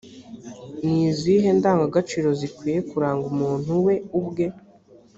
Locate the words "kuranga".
2.89-3.23